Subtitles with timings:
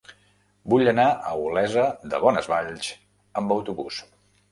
[0.73, 2.89] Vull anar a Olesa de Bonesvalls
[3.43, 4.01] amb autobús.